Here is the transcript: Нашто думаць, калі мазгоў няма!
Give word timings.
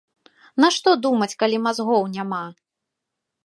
Нашто 0.65 0.89
думаць, 1.03 1.37
калі 1.43 1.57
мазгоў 1.67 2.11
няма! 2.17 2.43